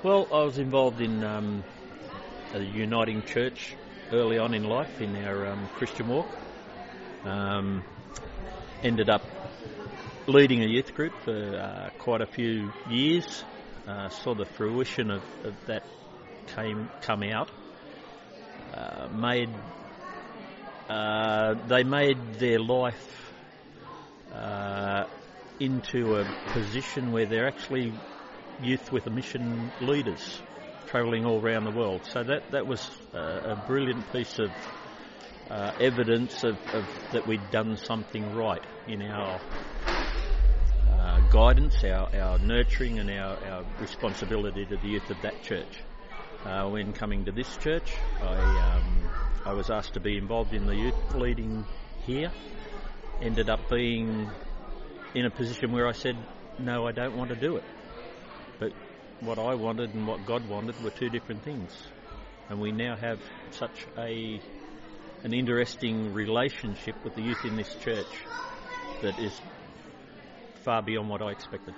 Well, 0.00 0.28
I 0.30 0.44
was 0.44 0.58
involved 0.58 1.00
in 1.00 1.24
um, 1.24 1.64
a 2.54 2.60
uniting 2.62 3.20
church 3.24 3.74
early 4.12 4.38
on 4.38 4.54
in 4.54 4.62
life 4.62 5.00
in 5.00 5.16
our 5.16 5.46
um, 5.46 5.66
Christian 5.74 6.06
walk. 6.06 6.28
Um, 7.24 7.82
ended 8.84 9.10
up 9.10 9.22
leading 10.28 10.62
a 10.62 10.68
youth 10.68 10.94
group 10.94 11.14
for 11.24 11.34
uh, 11.34 11.90
quite 11.98 12.20
a 12.20 12.26
few 12.26 12.70
years. 12.86 13.42
Uh, 13.88 14.08
saw 14.08 14.36
the 14.36 14.44
fruition 14.44 15.10
of, 15.10 15.24
of, 15.42 15.54
that 15.66 15.82
came 16.54 16.90
come 17.00 17.24
out. 17.24 17.50
Uh, 18.72 19.08
made 19.10 19.50
uh, 20.88 21.54
they 21.66 21.82
made 21.82 22.34
their 22.34 22.60
life 22.60 23.32
uh, 24.32 25.06
into 25.58 26.14
a 26.14 26.24
position 26.52 27.10
where 27.10 27.26
they're 27.26 27.48
actually 27.48 27.98
youth 28.62 28.92
with 28.92 29.06
a 29.06 29.10
mission 29.10 29.70
leaders 29.80 30.40
travelling 30.86 31.24
all 31.24 31.40
around 31.40 31.64
the 31.64 31.70
world. 31.70 32.02
So 32.12 32.22
that 32.22 32.50
that 32.52 32.66
was 32.66 32.90
a, 33.12 33.52
a 33.52 33.64
brilliant 33.66 34.12
piece 34.12 34.38
of 34.38 34.50
uh, 35.50 35.72
evidence 35.80 36.44
of, 36.44 36.58
of, 36.74 36.86
that 37.12 37.26
we'd 37.26 37.50
done 37.50 37.76
something 37.76 38.34
right 38.34 38.64
in 38.86 39.02
our 39.02 39.40
uh, 40.90 41.20
guidance, 41.30 41.82
our, 41.84 42.14
our 42.14 42.38
nurturing, 42.38 42.98
and 42.98 43.10
our, 43.10 43.42
our, 43.44 43.64
responsibility 43.80 44.66
to 44.66 44.76
the 44.76 44.88
youth 44.88 45.10
of 45.10 45.22
that 45.22 45.42
church. 45.42 45.82
Uh, 46.44 46.68
when 46.68 46.92
coming 46.92 47.24
to 47.24 47.32
this 47.32 47.56
church, 47.56 47.92
I 48.20 48.76
um, 48.76 49.10
I 49.44 49.52
was 49.52 49.70
asked 49.70 49.94
to 49.94 50.00
be 50.00 50.18
involved 50.18 50.52
in 50.52 50.66
the 50.66 50.76
youth 50.76 51.14
leading 51.14 51.64
here. 52.06 52.30
Ended 53.22 53.48
up 53.48 53.68
being 53.70 54.30
in 55.14 55.24
a 55.24 55.30
position 55.30 55.72
where 55.72 55.88
I 55.88 55.92
said, 55.92 56.16
no, 56.58 56.86
I 56.86 56.92
don't 56.92 57.16
want 57.16 57.30
to 57.30 57.36
do 57.36 57.56
it. 57.56 57.64
But 58.58 58.72
what 59.20 59.38
I 59.38 59.54
wanted 59.54 59.94
and 59.94 60.06
what 60.06 60.24
God 60.24 60.46
wanted 60.48 60.82
were 60.82 60.90
two 60.90 61.10
different 61.10 61.44
things. 61.44 61.70
And 62.48 62.60
we 62.60 62.72
now 62.72 62.96
have 62.96 63.20
such 63.50 63.86
a 63.96 64.40
an 65.24 65.34
interesting 65.34 66.12
relationship 66.12 66.94
with 67.04 67.14
the 67.14 67.22
youth 67.22 67.44
in 67.44 67.56
this 67.56 67.74
church 67.74 68.26
that 69.02 69.18
is 69.18 69.40
far 70.64 70.80
beyond 70.82 71.08
what 71.08 71.22
I 71.22 71.32
expected. 71.32 71.74